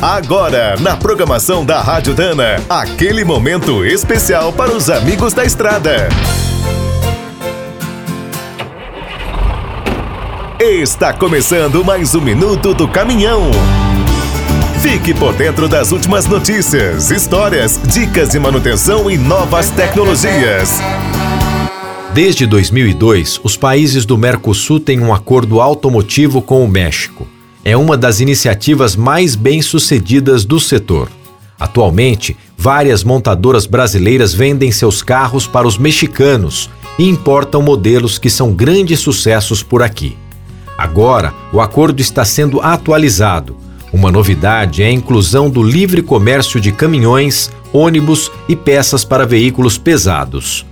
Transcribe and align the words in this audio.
Agora, 0.00 0.76
na 0.78 0.94
programação 0.94 1.64
da 1.64 1.80
Rádio 1.80 2.12
Dana, 2.12 2.62
aquele 2.68 3.24
momento 3.24 3.82
especial 3.82 4.52
para 4.52 4.70
os 4.70 4.90
amigos 4.90 5.32
da 5.32 5.42
estrada. 5.42 6.08
Está 10.60 11.14
começando 11.14 11.82
mais 11.82 12.14
um 12.14 12.20
minuto 12.20 12.74
do 12.74 12.86
caminhão. 12.86 13.50
Fique 14.82 15.14
por 15.14 15.32
dentro 15.32 15.66
das 15.66 15.92
últimas 15.92 16.26
notícias, 16.26 17.10
histórias, 17.10 17.80
dicas 17.82 18.28
de 18.28 18.38
manutenção 18.38 19.10
e 19.10 19.16
novas 19.16 19.70
tecnologias. 19.70 20.78
Desde 22.12 22.46
2002, 22.46 23.40
os 23.42 23.56
países 23.56 24.04
do 24.04 24.18
Mercosul 24.18 24.78
têm 24.78 25.00
um 25.00 25.12
acordo 25.12 25.60
automotivo 25.60 26.42
com 26.42 26.62
o 26.62 26.68
México. 26.68 27.15
É 27.68 27.76
uma 27.76 27.96
das 27.96 28.20
iniciativas 28.20 28.94
mais 28.94 29.34
bem-sucedidas 29.34 30.44
do 30.44 30.60
setor. 30.60 31.10
Atualmente, 31.58 32.36
várias 32.56 33.02
montadoras 33.02 33.66
brasileiras 33.66 34.32
vendem 34.32 34.70
seus 34.70 35.02
carros 35.02 35.48
para 35.48 35.66
os 35.66 35.76
mexicanos 35.76 36.70
e 36.96 37.08
importam 37.08 37.60
modelos 37.60 38.18
que 38.18 38.30
são 38.30 38.52
grandes 38.52 39.00
sucessos 39.00 39.64
por 39.64 39.82
aqui. 39.82 40.16
Agora, 40.78 41.34
o 41.52 41.60
acordo 41.60 42.00
está 42.00 42.24
sendo 42.24 42.60
atualizado. 42.60 43.56
Uma 43.92 44.12
novidade 44.12 44.84
é 44.84 44.86
a 44.86 44.92
inclusão 44.92 45.50
do 45.50 45.60
livre 45.60 46.02
comércio 46.02 46.60
de 46.60 46.70
caminhões, 46.70 47.50
ônibus 47.72 48.30
e 48.48 48.54
peças 48.54 49.04
para 49.04 49.26
veículos 49.26 49.76
pesados. 49.76 50.64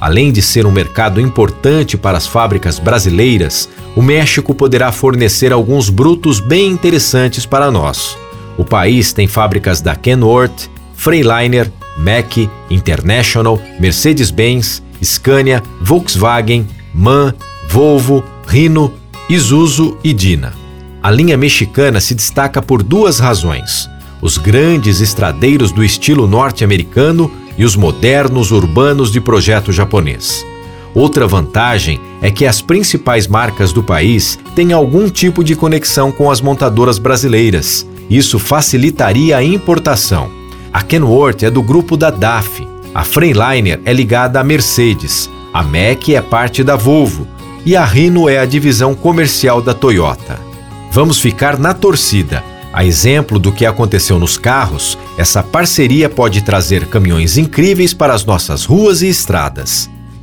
Além 0.00 0.32
de 0.32 0.40
ser 0.40 0.64
um 0.64 0.72
mercado 0.72 1.20
importante 1.20 1.98
para 1.98 2.16
as 2.16 2.26
fábricas 2.26 2.78
brasileiras, 2.78 3.68
o 3.96 4.02
México 4.02 4.54
poderá 4.54 4.92
fornecer 4.92 5.52
alguns 5.52 5.90
brutos 5.90 6.40
bem 6.40 6.70
interessantes 6.70 7.44
para 7.44 7.70
nós. 7.70 8.16
O 8.56 8.64
país 8.64 9.12
tem 9.12 9.26
fábricas 9.26 9.80
da 9.80 9.94
Kenworth, 9.94 10.68
Freightliner, 10.94 11.70
Mack, 11.96 12.48
International, 12.70 13.60
Mercedes-Benz, 13.78 14.82
Scania, 15.02 15.62
Volkswagen, 15.80 16.66
MAN, 16.94 17.34
Volvo, 17.68 18.24
Rino, 18.46 18.92
Isuzu 19.28 19.96
e 20.02 20.12
Dina. 20.12 20.52
A 21.02 21.10
linha 21.10 21.36
mexicana 21.36 22.00
se 22.00 22.14
destaca 22.14 22.60
por 22.60 22.82
duas 22.82 23.18
razões: 23.18 23.88
os 24.20 24.38
grandes 24.38 25.00
estradeiros 25.00 25.70
do 25.70 25.84
estilo 25.84 26.26
norte-americano 26.26 27.30
e 27.56 27.64
os 27.64 27.76
modernos 27.76 28.50
urbanos 28.50 29.12
de 29.12 29.20
projeto 29.20 29.72
japonês. 29.72 30.44
Outra 30.98 31.28
vantagem 31.28 32.00
é 32.20 32.28
que 32.28 32.44
as 32.44 32.60
principais 32.60 33.28
marcas 33.28 33.72
do 33.72 33.84
país 33.84 34.36
têm 34.56 34.72
algum 34.72 35.08
tipo 35.08 35.44
de 35.44 35.54
conexão 35.54 36.10
com 36.10 36.28
as 36.28 36.40
montadoras 36.40 36.98
brasileiras. 36.98 37.86
Isso 38.10 38.36
facilitaria 38.36 39.36
a 39.36 39.44
importação. 39.44 40.28
A 40.72 40.82
Kenworth 40.82 41.44
é 41.44 41.50
do 41.50 41.62
grupo 41.62 41.96
da 41.96 42.10
DAF, 42.10 42.66
a 42.92 43.04
Freightliner 43.04 43.80
é 43.84 43.92
ligada 43.92 44.40
à 44.40 44.44
Mercedes, 44.44 45.30
a 45.54 45.62
Mack 45.62 46.16
é 46.16 46.20
parte 46.20 46.64
da 46.64 46.74
Volvo 46.74 47.28
e 47.64 47.76
a 47.76 47.84
Rino 47.84 48.28
é 48.28 48.40
a 48.40 48.44
divisão 48.44 48.92
comercial 48.92 49.62
da 49.62 49.74
Toyota. 49.74 50.40
Vamos 50.90 51.20
ficar 51.20 51.56
na 51.60 51.72
torcida 51.74 52.42
a 52.72 52.84
exemplo 52.84 53.38
do 53.38 53.52
que 53.52 53.64
aconteceu 53.64 54.18
nos 54.18 54.36
carros, 54.36 54.98
essa 55.16 55.44
parceria 55.44 56.08
pode 56.08 56.42
trazer 56.42 56.86
caminhões 56.86 57.38
incríveis 57.38 57.94
para 57.94 58.12
as 58.12 58.24
nossas 58.24 58.64
ruas 58.64 59.00
e 59.00 59.08
estradas. 59.08 59.88